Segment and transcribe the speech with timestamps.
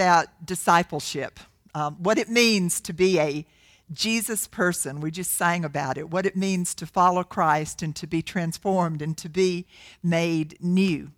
[0.00, 1.38] about discipleship,
[1.74, 3.46] um, what it means to be a
[3.92, 5.00] Jesus person.
[5.00, 9.02] We just sang about it, what it means to follow Christ and to be transformed
[9.02, 9.66] and to be
[10.02, 11.10] made new.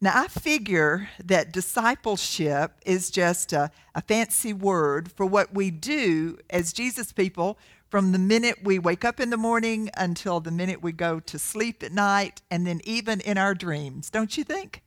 [0.00, 6.38] Now, I figure that discipleship is just a, a, fancy word for what we do
[6.48, 7.58] as Jesus people
[7.90, 11.38] from the minute we wake up in the morning until the minute we go to
[11.38, 14.82] sleep at night, and then even in our dreams, don't you think?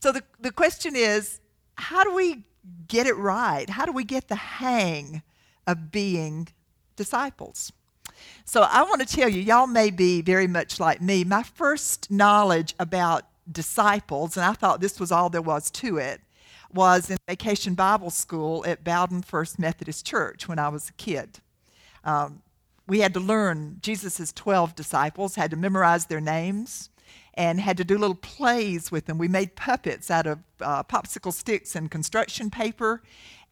[0.00, 1.40] So, the, the question is
[1.76, 2.42] how do we
[2.88, 3.68] get it right?
[3.68, 5.22] How do we get the hang
[5.66, 6.48] of being
[6.96, 7.72] disciples?
[8.44, 11.24] So, I want to tell you, y'all may be very much like me.
[11.24, 16.20] My first knowledge about disciples, and I thought this was all there was to it,
[16.72, 21.40] was in vacation Bible school at Bowden First Methodist Church when I was a kid.
[22.04, 22.42] Um,
[22.86, 26.90] we had to learn Jesus' 12 disciples, had to memorize their names,
[27.36, 29.18] and had to do little plays with them.
[29.18, 33.02] We made puppets out of uh, popsicle sticks and construction paper,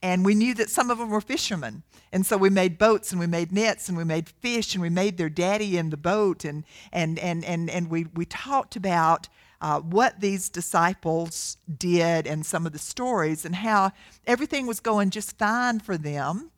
[0.02, 1.82] and we knew that some of them were fishermen.
[2.12, 4.90] And so we made boats and we made nets and we made fish and we
[4.90, 9.28] made their daddy in the boat, and, and, and, and, and we, we talked about
[9.60, 13.92] uh, what these disciples did and some of the stories and how
[14.26, 16.50] everything was going just fine for them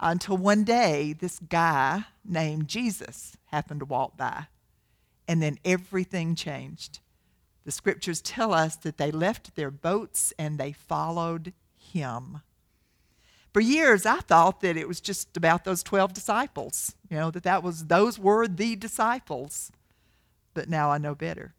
[0.00, 4.46] until one day this guy named Jesus happened to walk by.
[5.26, 7.00] And then everything changed.
[7.64, 12.42] The scriptures tell us that they left their boats and they followed him.
[13.52, 17.44] For years, I thought that it was just about those 12 disciples, you know, that,
[17.44, 19.70] that was, those were the disciples.
[20.52, 21.54] But now I know better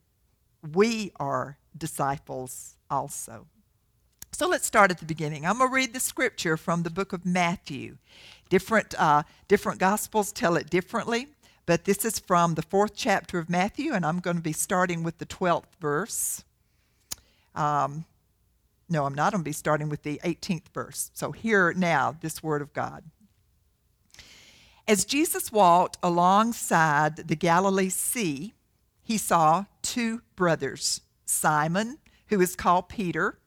[0.74, 3.48] we are disciples also.
[4.32, 5.46] So let's start at the beginning.
[5.46, 7.98] I'm going to read the scripture from the book of Matthew.
[8.50, 11.28] Different, uh, different gospels tell it differently,
[11.66, 15.04] but this is from the fourth chapter of Matthew, and I'm going to be starting
[15.04, 16.44] with the 12th verse.
[17.56, 18.06] Um,
[18.88, 19.32] no, I'm not.
[19.32, 21.12] Going to be starting with the 18th verse.
[21.14, 23.04] So hear now this word of God.
[24.88, 28.54] As Jesus walked alongside the Galilee Sea,
[29.04, 33.40] he saw two brothers, Simon, who is called Peter,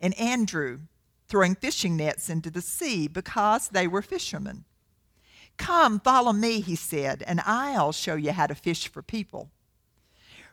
[0.00, 0.80] and Andrew,
[1.28, 4.64] throwing fishing nets into the sea because they were fishermen.
[5.56, 9.50] Come, follow me, he said, and I'll show you how to fish for people.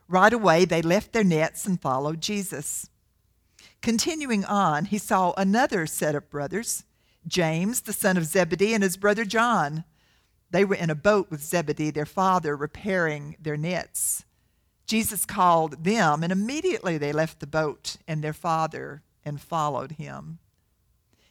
[0.07, 2.89] Right away, they left their nets and followed Jesus.
[3.81, 6.83] Continuing on, he saw another set of brothers,
[7.27, 9.83] James, the son of Zebedee, and his brother John.
[10.51, 14.23] They were in a boat with Zebedee, their father, repairing their nets.
[14.85, 20.39] Jesus called them, and immediately they left the boat and their father and followed him.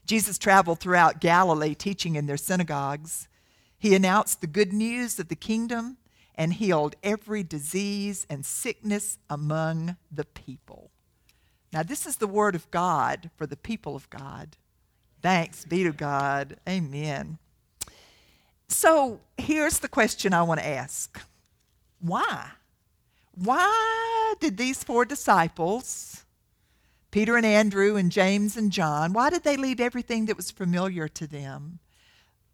[0.06, 3.28] Jesus traveled throughout Galilee, teaching in their synagogues.
[3.82, 5.96] He announced the good news of the kingdom
[6.36, 10.92] and healed every disease and sickness among the people.
[11.72, 14.56] Now, this is the word of God for the people of God.
[15.20, 16.58] Thanks be to God.
[16.68, 17.38] Amen.
[18.68, 21.20] So, here's the question I want to ask
[21.98, 22.50] Why?
[23.34, 26.24] why did these four disciples,
[27.10, 31.08] Peter and Andrew and James and John, why did they leave everything that was familiar
[31.08, 31.80] to them?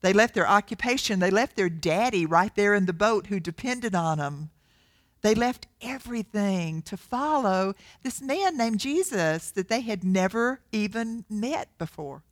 [0.01, 3.95] They left their occupation, they left their daddy right there in the boat who depended
[3.95, 4.51] on them.
[5.21, 11.77] They left everything to follow this man named Jesus that they had never even met
[11.77, 12.23] before.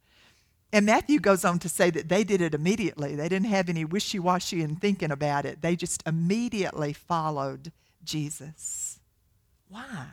[0.72, 3.16] And Matthew goes on to say that they did it immediately.
[3.16, 7.72] They didn't have any wishy washy in thinking about it, they just immediately followed
[8.04, 9.00] Jesus.
[9.69, 10.09] Why?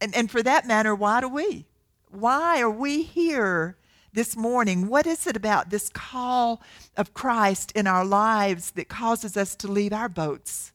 [0.00, 1.64] And, and for that matter, why do we?
[2.10, 3.76] Why are we here
[4.14, 4.88] this morning?
[4.88, 6.62] What is it about this call
[6.96, 10.72] of Christ in our lives that causes us to leave our boats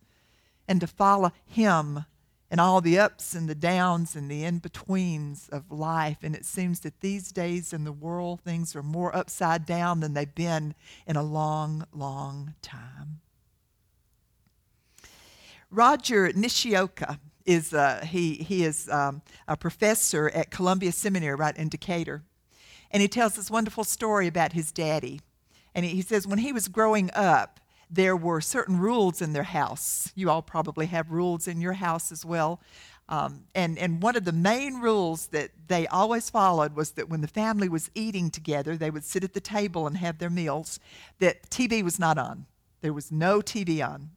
[0.67, 2.05] and to follow Him
[2.51, 6.17] and all the ups and the downs and the in betweens of life?
[6.22, 10.13] And it seems that these days in the world, things are more upside down than
[10.13, 10.75] they've been
[11.07, 13.22] in a long, long time.
[15.72, 21.69] Roger Nishioka is uh, he he is um, a professor at Columbia Seminary right in
[21.69, 22.23] Decatur,
[22.91, 25.22] and he tells this wonderful story about his daddy.
[25.75, 27.59] And he, says when he was growing up,
[27.90, 30.11] there were certain rules in their house.
[30.16, 32.61] You all probably have rules in your house as well.
[33.08, 37.22] Um, and, and one of the main rules that they always followed was that when
[37.22, 40.79] the family was eating together, they would sit at the table and have their meals,
[41.19, 42.46] that TV was not on.
[42.81, 44.11] There was no TV on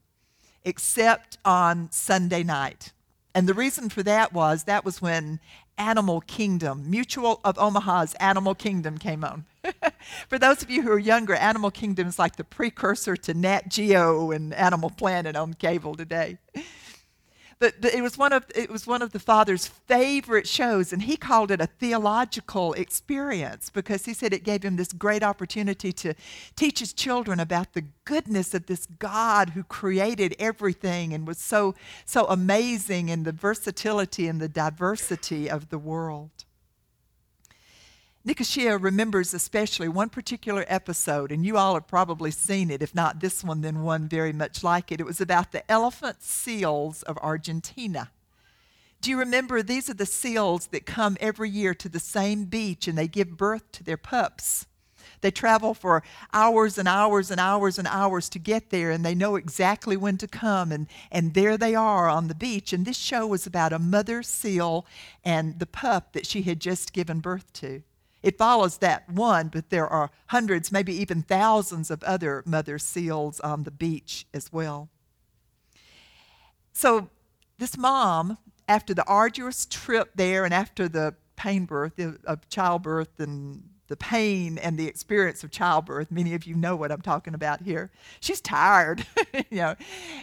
[0.65, 2.93] except on Sunday night.
[3.35, 5.41] And the reason for that was that was when
[5.83, 9.47] Animal Kingdom, Mutual of Omaha's Animal Kingdom came on.
[10.29, 13.69] for those of you who are younger, Animal Kingdom is like the precursor to Nat
[13.69, 16.39] Geo and Animal Planet on cable today.
[17.63, 21.17] But, it was one of it was one of the father's favorite shows, and he
[21.17, 26.15] called it a theological experience because he said it gave him this great opportunity to
[26.57, 31.77] teach his children about the goodness of this God who created everything and was so
[32.05, 36.45] so amazing in the versatility and the diversity of the world.
[38.25, 43.19] Nishioka remembers especially one particular episode, and you all have probably seen it, if not
[43.19, 45.01] this one, then one very much like it.
[45.01, 48.13] It was about the elephant seals of Argentina.
[49.01, 52.87] Do you remember these are the seals that come every year to the same beach
[52.87, 54.67] and they give birth to their pups?
[55.21, 59.17] They travel for hours and hours and hours and hours to get there, and they
[59.17, 60.71] know exactly when to come.
[60.71, 62.73] And, and there they are on the beach.
[62.73, 64.87] And this show was about a mother seal
[65.25, 67.83] and the pup that she had just given birth to.
[68.23, 73.41] It follows that one, but there are hundreds, maybe even thousands of other mother seals
[73.41, 74.89] on the beach as well.
[76.73, 77.11] So,
[77.59, 78.39] this mom,
[78.69, 84.57] after the arduous trip there and after the pain birth of childbirth and the pain
[84.57, 86.11] and the experience of childbirth.
[86.11, 87.91] Many of you know what I'm talking about here.
[88.21, 89.07] She's tired,
[89.51, 89.75] you know,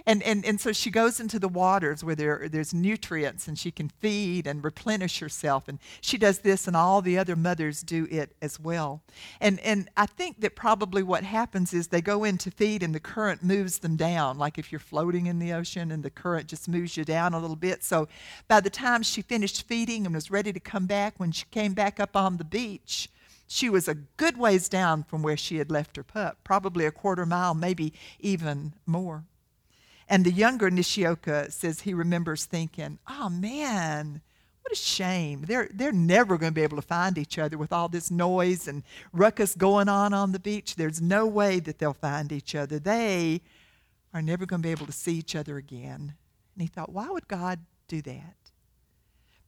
[0.07, 3.69] and, and, and so she goes into the waters where there, there's nutrients and she
[3.69, 5.67] can feed and replenish herself.
[5.67, 9.03] And she does this, and all the other mothers do it as well.
[9.39, 12.95] And, and I think that probably what happens is they go in to feed and
[12.95, 16.47] the current moves them down, like if you're floating in the ocean and the current
[16.47, 17.83] just moves you down a little bit.
[17.83, 18.07] So
[18.47, 21.73] by the time she finished feeding and was ready to come back, when she came
[21.73, 23.09] back up on the beach,
[23.51, 26.91] she was a good ways down from where she had left her pup, probably a
[26.91, 29.23] quarter mile, maybe even more.
[30.07, 34.21] And the younger Nishioka says he remembers thinking, oh man,
[34.61, 35.45] what a shame.
[35.47, 38.67] They're, they're never going to be able to find each other with all this noise
[38.67, 40.75] and ruckus going on on the beach.
[40.75, 42.77] There's no way that they'll find each other.
[42.77, 43.41] They
[44.13, 46.13] are never going to be able to see each other again.
[46.53, 48.35] And he thought, why would God do that?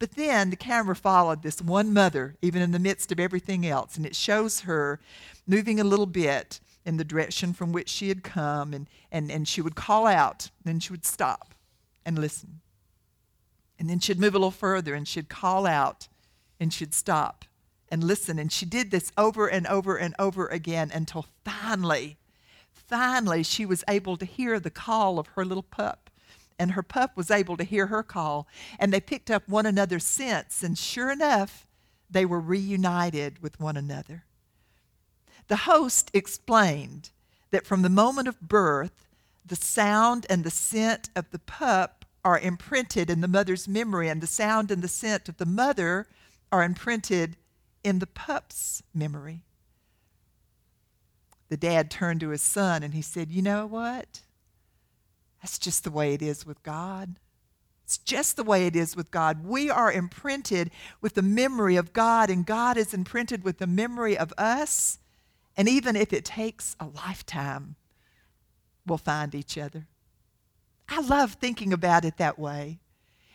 [0.01, 3.97] But then the camera followed this one mother, even in the midst of everything else,
[3.97, 4.99] and it shows her
[5.45, 9.47] moving a little bit in the direction from which she had come, and, and, and
[9.47, 11.53] she would call out, then she would stop
[12.03, 12.61] and listen.
[13.77, 16.07] And then she'd move a little further and she'd call out
[16.59, 17.45] and she'd stop
[17.89, 18.39] and listen.
[18.39, 22.17] And she did this over and over and over again until finally,
[22.73, 26.10] finally, she was able to hear the call of her little pup
[26.61, 28.47] and her pup was able to hear her call,
[28.77, 31.65] and they picked up one another's scents, and sure enough,
[32.07, 34.25] they were reunited with one another.
[35.47, 37.09] The host explained
[37.49, 39.07] that from the moment of birth,
[39.43, 44.21] the sound and the scent of the pup are imprinted in the mother's memory, and
[44.21, 46.05] the sound and the scent of the mother
[46.51, 47.37] are imprinted
[47.83, 49.45] in the pup's memory.
[51.49, 54.21] The dad turned to his son and he said, You know what?
[55.41, 57.15] That's just the way it is with God.
[57.83, 59.43] It's just the way it is with God.
[59.43, 60.71] We are imprinted
[61.01, 64.99] with the memory of God, and God is imprinted with the memory of us.
[65.57, 67.75] And even if it takes a lifetime,
[68.85, 69.87] we'll find each other.
[70.87, 72.79] I love thinking about it that way.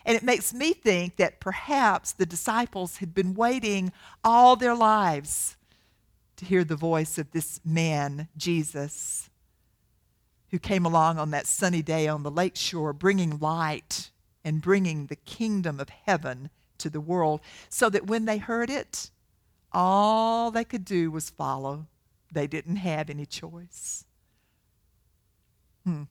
[0.04, 3.92] And it makes me think that perhaps the disciples had been waiting
[4.22, 5.56] all their lives
[6.36, 9.28] to hear the voice of this man, Jesus
[10.50, 14.10] who came along on that sunny day on the lake shore, bringing light
[14.44, 19.10] and bringing the kingdom of heaven to the world, so that when they heard it,
[19.72, 21.86] all they could do was follow.
[22.32, 24.04] They didn't have any choice.
[25.84, 26.04] Hmm.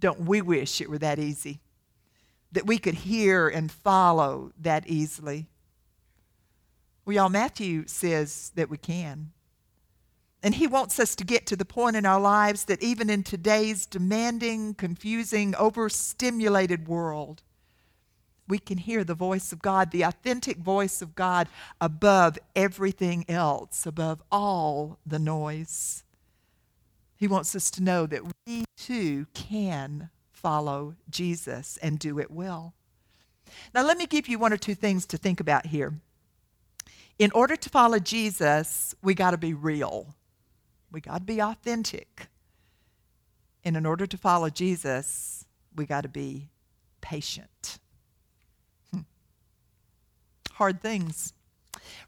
[0.00, 1.60] Don't we wish it were that easy?
[2.52, 5.48] That we could hear and follow that easily?
[7.04, 9.32] Well, y'all, Matthew says that we can.
[10.44, 13.22] And He wants us to get to the point in our lives that even in
[13.22, 17.42] today's demanding, confusing, overstimulated world,
[18.46, 21.48] we can hear the voice of God, the authentic voice of God,
[21.80, 26.04] above everything else, above all the noise.
[27.16, 32.74] He wants us to know that we too can follow Jesus and do it well.
[33.74, 35.94] Now, let me give you one or two things to think about here.
[37.18, 40.14] In order to follow Jesus, we got to be real.
[40.94, 42.28] We got to be authentic.
[43.64, 46.50] And in order to follow Jesus, we got to be
[47.00, 47.80] patient.
[48.92, 49.00] Hmm.
[50.52, 51.32] Hard things.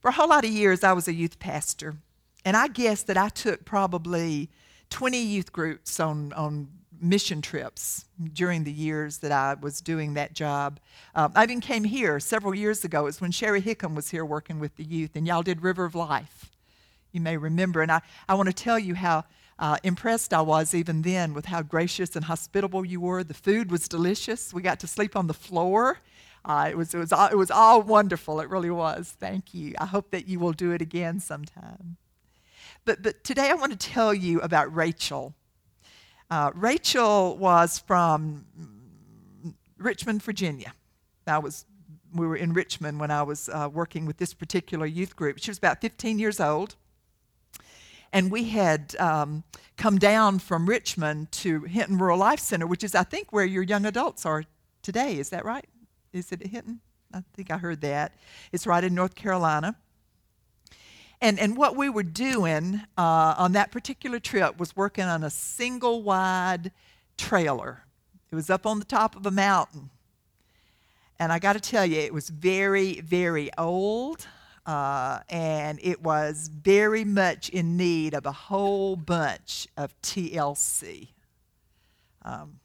[0.01, 1.97] For a whole lot of years, I was a youth pastor.
[2.45, 4.51] And I guess that I took probably
[4.91, 6.69] 20 youth groups on, on
[7.01, 10.79] mission trips during the years that I was doing that job.
[11.17, 13.01] Um, I even came here several years ago.
[13.01, 15.85] It was when Sherry Hickam was here working with the youth, and y'all did River
[15.85, 16.53] of Life
[17.17, 17.83] you may remember.
[17.83, 19.25] And I, I want to tell you how
[19.59, 23.25] uh, impressed I was even then with how gracious and hospitable you were.
[23.25, 24.53] The food was delicious.
[24.53, 25.99] We got to sleep on the floor.
[26.45, 28.41] Uh, it, was, it, was all, it was all wonderful.
[28.41, 29.17] It really was.
[29.19, 29.75] Thank you.
[29.81, 31.97] I hope that you will do it again sometime.
[32.85, 35.35] But, but today I want to tell you about Rachel.
[36.31, 38.45] Uh, Rachel was from
[39.79, 40.75] Richmond, Virginia.
[41.27, 41.65] I was,
[42.13, 45.39] we were in Richmond when I was uh, working with this particular youth group.
[45.39, 46.77] She was about 15 years old.
[48.17, 49.45] And we had um,
[49.77, 53.63] come down from Richmond to Hinton Rural Life Center, which is, I think, where your
[53.63, 54.45] young adults are
[54.81, 55.19] today.
[55.19, 55.67] Is that right?
[56.15, 56.81] Is it Hinton?
[57.13, 58.15] I think I heard that.
[58.53, 59.77] It's right in North Carolina.
[61.21, 65.29] And, and what we were doing uh, on that particular trip was working on a
[65.29, 66.73] single wide
[67.19, 67.83] trailer.
[68.31, 69.91] It was up on the top of a mountain.
[71.19, 74.27] And I got to tell you, it was very, very old.
[74.67, 81.09] Uh, and it was very much in need of a whole bunch of TLC.
[82.23, 82.59] Um,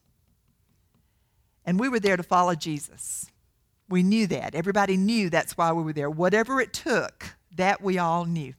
[1.64, 3.28] and we were there to follow Jesus.
[3.88, 4.56] We knew that.
[4.56, 6.10] Everybody knew that's why we were there.
[6.10, 8.56] Whatever it took, that we all knew.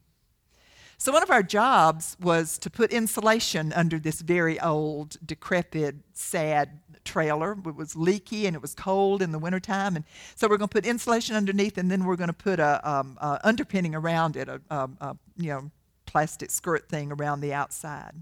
[0.99, 6.79] So, one of our jobs was to put insulation under this very old, decrepit, sad
[7.05, 7.53] trailer.
[7.67, 9.97] It was leaky and it was cold in the wintertime.
[9.97, 10.05] And
[10.35, 13.19] so we're going to put insulation underneath and then we're going to put a, um,
[13.21, 15.71] a underpinning around it, a, a, a, you know,
[16.07, 18.13] plastic skirt thing around the outside.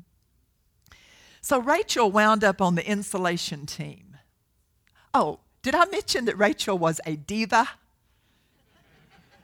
[1.40, 4.16] So Rachel wound up on the insulation team.
[5.14, 7.68] Oh, did I mention that Rachel was a diva?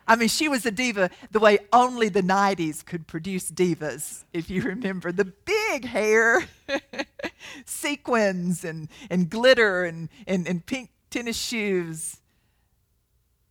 [0.09, 4.49] I mean, she was a diva the way only the 90s could produce divas, if
[4.49, 5.11] you remember.
[5.11, 6.45] The big hair,
[7.65, 12.19] sequins, and, and glitter, and, and, and pink tennis shoes.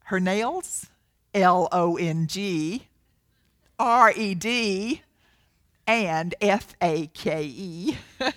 [0.06, 0.88] Her nails,
[1.34, 2.88] L O N G,
[3.80, 5.02] R E D,
[5.88, 7.98] and F A K E.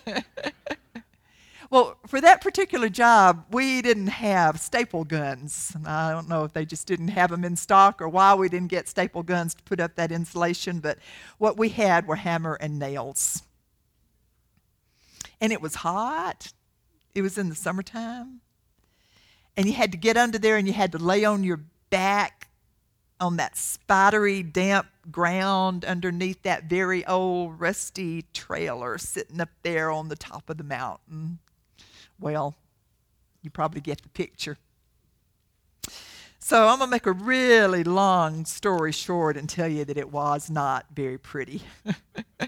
[1.71, 5.77] Well, for that particular job, we didn't have staple guns.
[5.85, 8.69] I don't know if they just didn't have them in stock or why we didn't
[8.69, 10.99] get staple guns to put up that insulation, but
[11.37, 13.43] what we had were hammer and nails.
[15.41, 16.53] And it was hot.
[17.15, 18.41] It was in the summertime.
[19.57, 22.49] And you had to get under there and you had to lay on your back
[23.21, 30.09] on that spidery, damp ground underneath that very old, rusty trailer sitting up there on
[30.09, 31.39] the top of the mountain.
[32.21, 32.55] Well,
[33.43, 34.57] you probably get the picture.
[36.39, 40.11] So I'm going to make a really long story short and tell you that it
[40.11, 41.63] was not very pretty.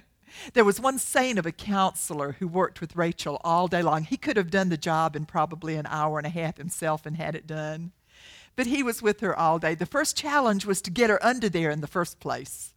[0.53, 4.05] there was one saint of a counselor who worked with Rachel all day long.
[4.05, 7.17] He could have done the job in probably an hour and a half himself and
[7.17, 7.93] had it done.
[8.57, 9.75] But he was with her all day.
[9.75, 12.75] The first challenge was to get her under there in the first place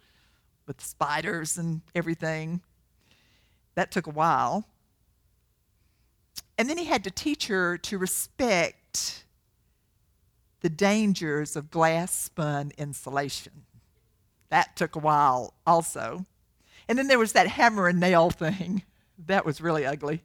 [0.68, 2.62] with spiders and everything.
[3.76, 4.66] That took a while.
[6.58, 9.26] And then he had to teach her to respect
[10.62, 13.66] the dangers of glass spun insulation.
[14.50, 16.26] That took a while also.
[16.88, 18.84] And then there was that hammer and nail thing.
[19.28, 20.24] That was really ugly.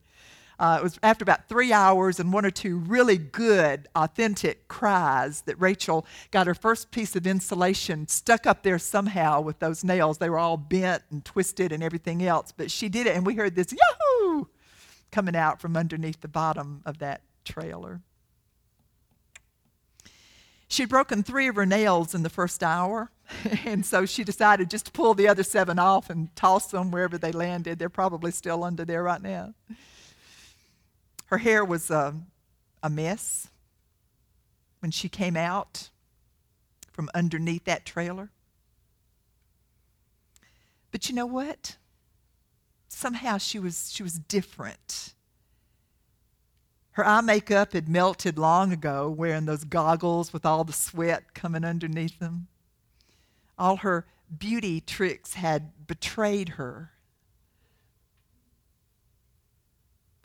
[0.58, 5.42] Uh, it was after about three hours and one or two really good, authentic cries
[5.42, 10.18] that Rachel got her first piece of insulation stuck up there somehow with those nails.
[10.18, 13.34] They were all bent and twisted and everything else, but she did it, and we
[13.34, 14.46] heard this yahoo
[15.12, 18.00] coming out from underneath the bottom of that trailer.
[20.68, 23.10] She'd broken three of her nails in the first hour,
[23.64, 27.18] and so she decided just to pull the other seven off and toss them wherever
[27.18, 27.78] they landed.
[27.78, 29.54] They're probably still under there right now.
[31.26, 32.14] Her hair was a,
[32.82, 33.48] a mess
[34.80, 35.90] when she came out
[36.92, 38.30] from underneath that trailer.
[40.90, 41.76] But you know what?
[42.98, 45.14] somehow she was, she was different.
[46.98, 51.64] Her eye makeup had melted long ago, wearing those goggles with all the sweat coming
[51.64, 52.48] underneath them.
[53.56, 54.04] All her
[54.36, 56.90] beauty tricks had betrayed her.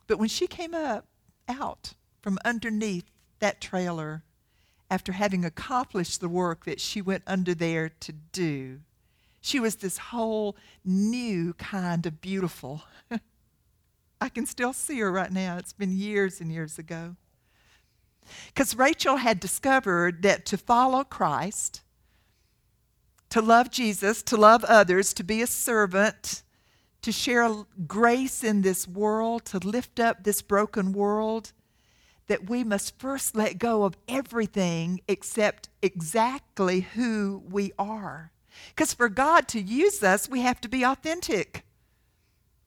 [0.07, 1.05] But when she came up
[1.47, 3.05] out from underneath
[3.37, 4.23] that trailer,
[4.89, 8.79] after having accomplished the work that she went under there to do,
[9.41, 12.81] she was this whole new kind of beautiful.
[14.23, 15.57] I can still see her right now.
[15.57, 17.17] It's been years and years ago.
[18.47, 21.81] Because Rachel had discovered that to follow Christ,
[23.31, 26.41] to love Jesus, to love others, to be a servant,
[27.01, 31.51] to share grace in this world, to lift up this broken world,
[32.27, 38.31] that we must first let go of everything except exactly who we are.
[38.69, 41.65] Because for God to use us, we have to be authentic.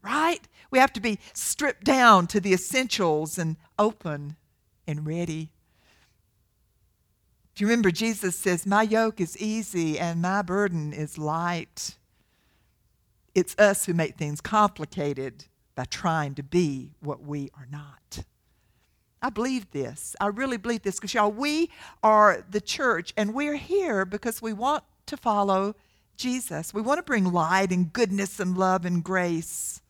[0.06, 0.46] Right?
[0.70, 4.36] We have to be stripped down to the essentials and open
[4.86, 5.50] and ready.
[7.54, 11.96] Do you remember Jesus says, My yoke is easy and my burden is light?
[13.34, 18.24] It's us who make things complicated by trying to be what we are not.
[19.20, 20.14] I believe this.
[20.20, 21.70] I really believe this because, y'all, we
[22.02, 25.74] are the church and we're here because we want to follow
[26.16, 26.72] Jesus.
[26.72, 29.80] We want to bring light and goodness and love and grace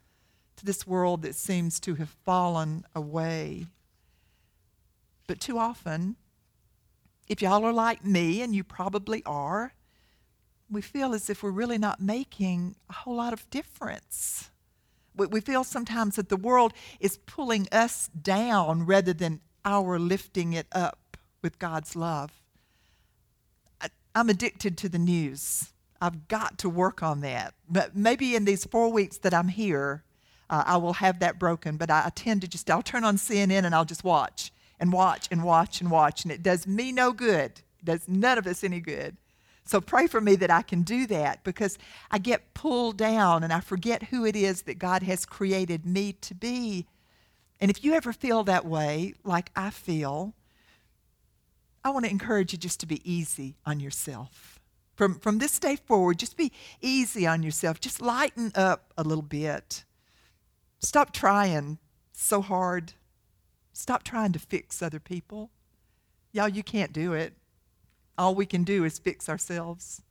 [0.56, 3.66] to this world that seems to have fallen away.
[5.26, 6.16] But too often,
[7.28, 9.72] if y'all are like me, and you probably are,
[10.70, 14.50] we feel as if we're really not making a whole lot of difference.
[15.14, 20.66] We, feel sometimes that the world is pulling us down rather than our lifting it
[20.72, 22.32] up with God's love.
[24.14, 25.72] I'm addicted to the news.
[26.00, 27.54] I've got to work on that.
[27.68, 30.04] But maybe in these four weeks that I'm here,
[30.50, 31.76] uh, I will have that broken.
[31.76, 34.92] But I, I tend to just, I'll turn on CNN and I'll just watch and
[34.92, 36.24] watch and watch and watch.
[36.24, 37.52] And it does me no good.
[37.78, 39.16] It does none of us any good.
[39.64, 41.76] So pray for me that I can do that because
[42.10, 46.12] I get pulled down and I forget who it is that God has created me
[46.12, 46.86] to be.
[47.60, 50.34] And if you ever feel that way, like I feel,
[51.82, 54.60] I want to encourage you just to be easy on yourself.
[54.94, 57.80] From, from this day forward, just be easy on yourself.
[57.80, 59.84] Just lighten up a little bit.
[60.86, 61.78] Stop trying
[62.12, 62.92] so hard.
[63.72, 65.50] Stop trying to fix other people.
[66.30, 67.32] Y'all, you can't do it.
[68.16, 70.02] All we can do is fix ourselves.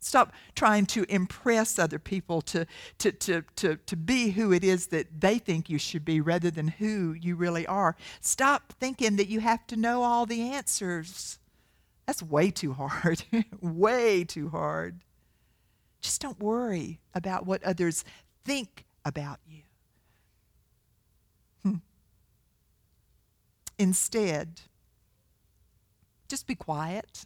[0.00, 2.66] Stop trying to impress other people to,
[2.98, 6.50] to, to, to, to be who it is that they think you should be rather
[6.50, 7.94] than who you really are.
[8.20, 11.38] Stop thinking that you have to know all the answers.
[12.06, 13.22] That's way too hard.
[13.60, 15.04] way too hard.
[16.00, 18.04] Just don't worry about what others
[18.44, 19.62] think about you.
[21.62, 21.76] Hmm.
[23.78, 24.62] Instead,
[26.28, 27.24] just be quiet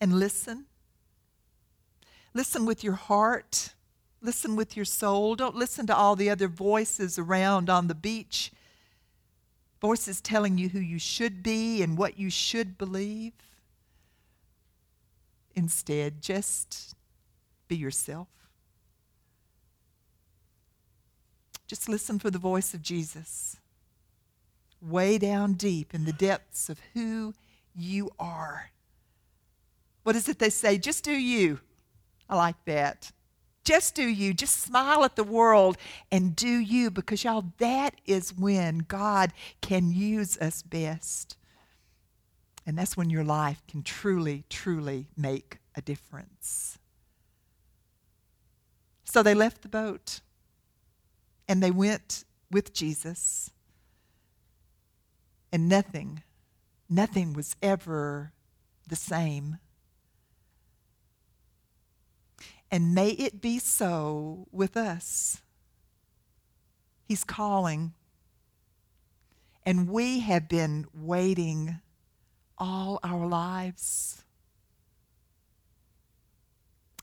[0.00, 0.66] and listen.
[2.34, 3.74] Listen with your heart.
[4.20, 5.34] Listen with your soul.
[5.34, 8.50] Don't listen to all the other voices around on the beach.
[9.80, 13.32] Voices telling you who you should be and what you should believe.
[15.54, 16.94] Instead, just
[17.68, 18.28] be yourself.
[21.66, 23.56] Just listen for the voice of Jesus
[24.82, 27.34] way down deep in the depths of who
[27.74, 28.70] you are.
[30.02, 30.78] What is it they say?
[30.78, 31.60] Just do you.
[32.28, 33.12] I like that.
[33.64, 34.34] Just do you.
[34.34, 35.76] Just smile at the world
[36.10, 41.36] and do you because, y'all, that is when God can use us best.
[42.66, 46.78] And that's when your life can truly, truly make a difference.
[49.04, 50.20] So they left the boat
[51.48, 53.50] and they went with Jesus.
[55.52, 56.22] And nothing,
[56.88, 58.32] nothing was ever
[58.88, 59.58] the same.
[62.70, 65.42] And may it be so with us.
[67.04, 67.92] He's calling.
[69.66, 71.80] And we have been waiting
[72.56, 74.22] all our lives.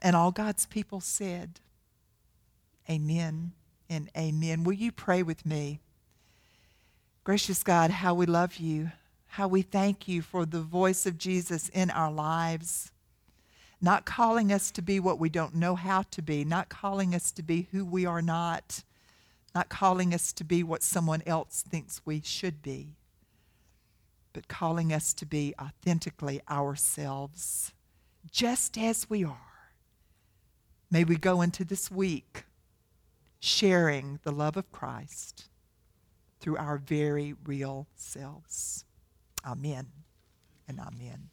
[0.02, 1.60] And all God's people said,
[2.90, 3.52] Amen
[3.90, 4.64] and amen.
[4.64, 5.82] Will you pray with me?
[7.26, 8.92] Gracious God, how we love you,
[9.28, 12.92] how we thank you for the voice of Jesus in our lives.
[13.82, 17.32] Not calling us to be what we don't know how to be, not calling us
[17.34, 18.84] to be who we are not,
[19.54, 22.96] not calling us to be what someone else thinks we should be,
[24.32, 27.74] but calling us to be authentically ourselves,
[28.32, 29.74] just as we are.
[30.90, 32.46] May we go into this week
[33.40, 35.50] sharing the love of Christ
[36.40, 38.86] through our very real selves.
[39.46, 39.88] Amen
[40.68, 41.30] and amen.